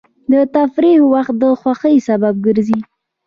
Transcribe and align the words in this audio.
د 0.31 0.33
تفریح 0.55 0.99
وخت 1.13 1.33
د 1.41 1.43
خوښۍ 1.59 1.95
سبب 2.07 2.35
ګرځي. 2.45 2.79